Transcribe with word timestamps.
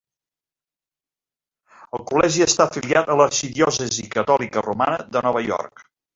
El 1.97 2.05
col·legi 2.13 2.45
està 2.47 2.65
afiliat 2.65 3.11
a 3.11 3.19
l'arxidiòcesi 3.21 4.09
catòlica 4.19 4.67
romana 4.71 4.99
de 5.17 5.25
Nova 5.29 5.47
York. 5.53 5.87